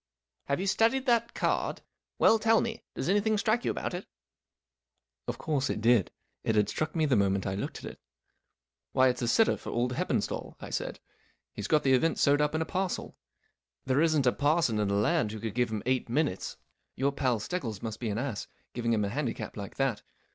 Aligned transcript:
44 0.47 0.51
Have 0.55 0.59
you 0.59 0.65
studied 0.65 1.05
that 1.05 1.35
card? 1.35 1.83
Well, 2.17 2.31
L 2.33 2.39
tell 2.39 2.59
me, 2.59 2.81
does 2.95 3.07
anything 3.07 3.37
strike 3.37 3.63
you 3.63 3.69
about 3.69 3.93
it?" 3.93 4.07
Of 5.27 5.37
course 5.37 5.69
it 5.69 5.79
did. 5.79 6.09
It 6.43 6.55
had 6.55 6.69
struck 6.69 6.95
me 6.95 7.05
the 7.05 7.15
moment 7.15 7.45
I 7.45 7.53
looked 7.53 7.77
at 7.77 7.83
it. 7.85 7.99
44 8.93 8.93
Why, 8.93 9.07
it's 9.09 9.21
a 9.21 9.27
sitter 9.27 9.57
for 9.57 9.69
old 9.69 9.93
Heppenstali," 9.93 10.55
I 10.59 10.71
said. 10.71 10.95
44 10.97 11.01
He's 11.53 11.67
got 11.67 11.83
the 11.83 11.93
event 11.93 12.17
sewed 12.17 12.41
up 12.41 12.55
in 12.55 12.63
a 12.63 12.65
parcel. 12.65 13.15
There 13.85 14.01
isn't 14.01 14.25
a 14.25 14.31
parson 14.31 14.79
in 14.79 14.87
the 14.87 14.95
land 14.95 15.33
who 15.33 15.39
could 15.39 15.53
give 15.53 15.69
him 15.71 15.83
eight 15.85 16.09
minutes. 16.09 16.57
Your 16.95 17.11
pal 17.11 17.39
Steggles 17.39 17.83
must 17.83 17.99
be 17.99 18.09
an 18.09 18.17
ass, 18.17 18.47
giving 18.73 18.93
him 18.93 19.05
a 19.05 19.09
handicap 19.09 19.53
iike 19.53 19.75
that. 19.75 20.01